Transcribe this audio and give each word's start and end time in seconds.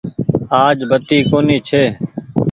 آج 0.63 0.77
بتي 0.89 1.17
ڪونيٚ 1.29 1.65
ڇي۔ 1.67 1.83